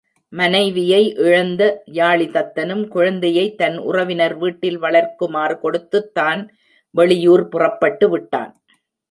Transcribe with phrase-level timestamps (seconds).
[0.33, 1.83] மனைவியை இழந்த
[1.93, 6.41] யாளிதத்தனும் குழந்தையைத் தன் உறவினர் வீட்டில் வளர்க்கு மாறுகொடுத்துத் தான்
[6.95, 8.51] வெளியூர் புறப்பட்டுவிட்டான்.